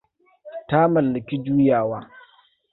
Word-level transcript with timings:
Ta 0.69 0.79
mallaki 0.91 1.35
Juyawa. 1.45 1.99